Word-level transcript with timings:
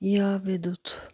Ya 0.00 0.46
Vedut, 0.46 1.12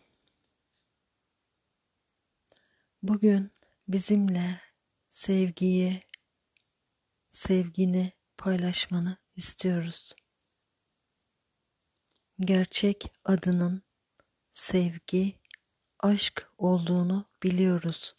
bugün 3.03 3.53
bizimle 3.89 4.61
sevgiyi, 5.09 6.03
sevgini 7.31 8.13
paylaşmanı 8.39 9.17
istiyoruz. 9.37 10.15
Gerçek 12.41 13.13
adının 13.25 13.83
sevgi, 14.53 15.41
aşk 15.99 16.51
olduğunu 16.59 17.31
biliyoruz. 17.43 18.15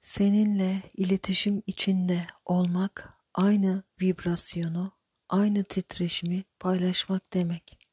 Seninle 0.00 0.82
iletişim 0.94 1.62
içinde 1.66 2.26
olmak 2.44 3.18
aynı 3.34 3.82
vibrasyonu, 4.02 4.92
aynı 5.28 5.64
titreşimi 5.64 6.44
paylaşmak 6.60 7.32
demek. 7.32 7.83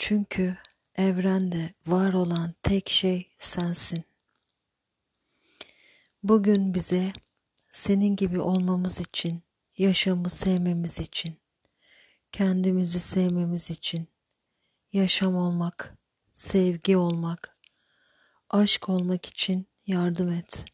Çünkü 0.00 0.56
evrende 0.94 1.74
var 1.86 2.12
olan 2.12 2.54
tek 2.62 2.88
şey 2.90 3.30
sensin. 3.38 4.04
Bugün 6.22 6.74
bize 6.74 7.12
senin 7.70 8.16
gibi 8.16 8.40
olmamız 8.40 9.00
için, 9.00 9.42
yaşamı 9.78 10.30
sevmemiz 10.30 10.98
için, 10.98 11.40
kendimizi 12.32 13.00
sevmemiz 13.00 13.70
için, 13.70 14.08
yaşam 14.92 15.36
olmak, 15.36 15.98
sevgi 16.34 16.96
olmak, 16.96 17.58
aşk 18.50 18.88
olmak 18.88 19.26
için 19.26 19.68
yardım 19.86 20.32
et. 20.32 20.64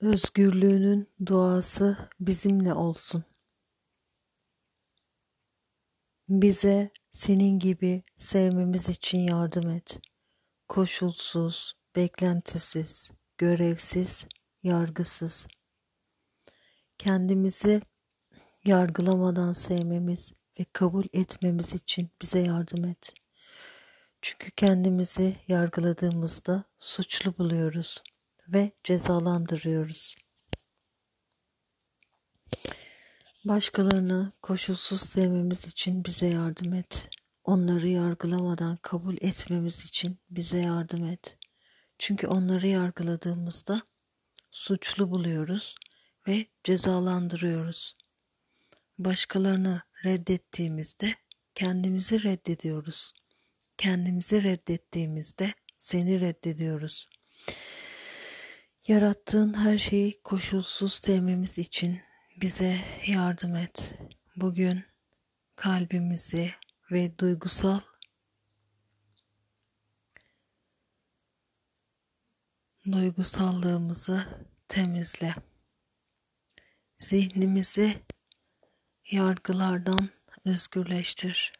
Özgürlüğünün 0.00 1.08
duası 1.26 2.10
bizimle 2.20 2.74
olsun. 2.74 3.24
Bize 6.28 6.90
senin 7.12 7.58
gibi 7.58 8.02
sevmemiz 8.16 8.88
için 8.88 9.18
yardım 9.18 9.70
et. 9.70 9.98
Koşulsuz, 10.68 11.74
beklentisiz, 11.96 13.10
görevsiz, 13.38 14.26
yargısız. 14.62 15.46
Kendimizi 16.98 17.82
yargılamadan 18.64 19.52
sevmemiz 19.52 20.34
ve 20.60 20.64
kabul 20.72 21.04
etmemiz 21.12 21.74
için 21.74 22.10
bize 22.22 22.40
yardım 22.40 22.84
et. 22.84 23.14
Çünkü 24.22 24.50
kendimizi 24.50 25.36
yargıladığımızda 25.48 26.64
suçlu 26.78 27.38
buluyoruz 27.38 28.02
ve 28.48 28.72
cezalandırıyoruz. 28.84 30.16
Başkalarını 33.46 34.32
koşulsuz 34.42 35.00
sevmemiz 35.00 35.66
için 35.66 36.04
bize 36.04 36.26
yardım 36.26 36.74
et. 36.74 37.08
Onları 37.44 37.88
yargılamadan 37.88 38.76
kabul 38.76 39.16
etmemiz 39.20 39.84
için 39.84 40.18
bize 40.30 40.58
yardım 40.58 41.04
et. 41.04 41.38
Çünkü 41.98 42.26
onları 42.26 42.66
yargıladığımızda 42.66 43.82
suçlu 44.50 45.10
buluyoruz 45.10 45.74
ve 46.28 46.46
cezalandırıyoruz. 46.64 47.94
Başkalarını 48.98 49.82
reddettiğimizde 50.04 51.14
kendimizi 51.54 52.22
reddediyoruz. 52.22 53.12
Kendimizi 53.78 54.42
reddettiğimizde 54.42 55.54
seni 55.78 56.20
reddediyoruz. 56.20 57.08
Yarattığın 58.88 59.54
her 59.54 59.78
şeyi 59.78 60.22
koşulsuz 60.22 60.92
sevmemiz 60.92 61.58
için 61.58 62.05
bize 62.40 62.84
yardım 63.06 63.56
et. 63.56 63.94
Bugün 64.36 64.84
kalbimizi 65.56 66.52
ve 66.90 67.18
duygusal 67.18 67.80
duygusallığımızı 72.92 74.26
temizle. 74.68 75.34
Zihnimizi 76.98 78.02
yargılardan 79.10 80.06
özgürleştir. 80.44 81.52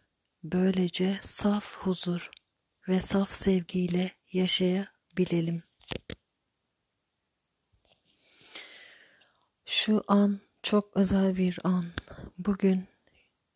Böylece 0.44 1.18
saf 1.22 1.76
huzur 1.76 2.30
ve 2.88 3.00
saf 3.00 3.32
sevgiyle 3.32 4.12
yaşayabilelim. 4.32 5.62
Şu 9.64 10.04
an 10.08 10.45
çok 10.66 10.96
özel 10.96 11.36
bir 11.36 11.58
an. 11.64 11.86
Bugün 12.38 12.84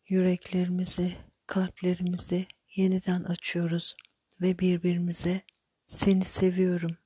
yüreklerimizi, 0.07 1.17
kalplerimizi 1.47 2.47
yeniden 2.75 3.23
açıyoruz 3.23 3.95
ve 4.41 4.59
birbirimize 4.59 5.41
seni 5.87 6.25
seviyorum 6.25 6.97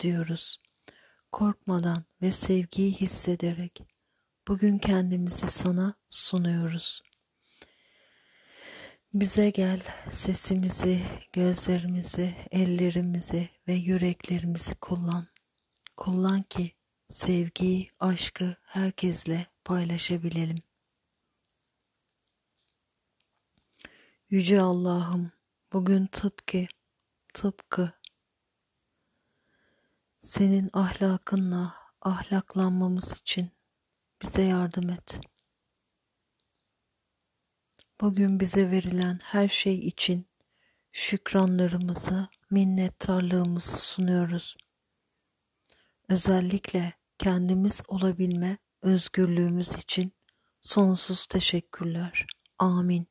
diyoruz. 0.00 0.60
Korkmadan 1.32 2.04
ve 2.22 2.32
sevgiyi 2.32 2.92
hissederek 2.92 3.82
bugün 4.48 4.78
kendimizi 4.78 5.46
sana 5.46 5.94
sunuyoruz. 6.08 7.02
Bize 9.14 9.50
gel 9.50 9.80
sesimizi, 10.10 11.02
gözlerimizi, 11.32 12.34
ellerimizi 12.50 13.48
ve 13.68 13.72
yüreklerimizi 13.74 14.74
kullan. 14.74 15.26
Kullan 15.96 16.42
ki 16.42 16.77
sevgiyi, 17.08 17.90
aşkı 18.00 18.56
herkesle 18.62 19.46
paylaşabilelim. 19.64 20.58
Yüce 24.30 24.60
Allah'ım 24.60 25.32
bugün 25.72 26.06
tıpkı, 26.06 26.66
tıpkı 27.34 27.92
senin 30.20 30.70
ahlakınla 30.72 31.74
ahlaklanmamız 32.00 33.12
için 33.12 33.50
bize 34.22 34.42
yardım 34.42 34.90
et. 34.90 35.20
Bugün 38.00 38.40
bize 38.40 38.70
verilen 38.70 39.20
her 39.22 39.48
şey 39.48 39.78
için 39.78 40.26
şükranlarımızı, 40.92 42.28
minnettarlığımızı 42.50 43.78
sunuyoruz. 43.78 44.56
Özellikle 46.08 46.92
kendimiz 47.18 47.82
olabilme 47.88 48.58
özgürlüğümüz 48.82 49.74
için 49.74 50.12
sonsuz 50.60 51.26
teşekkürler. 51.26 52.26
Amin. 52.58 53.08